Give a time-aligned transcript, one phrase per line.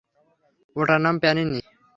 [0.75, 1.59] ওটার নাম প্যানিনি।